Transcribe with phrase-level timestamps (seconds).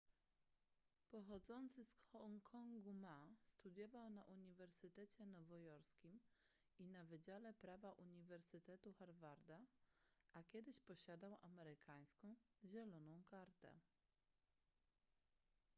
[1.11, 6.19] pochodzący z hongkongu ma studiował na uniwersytecie nowojorskim
[6.79, 9.65] i na wydziale prawa uniwersytetu harvarda
[10.33, 13.79] a kiedyś posiadał amerykańską zieloną kartę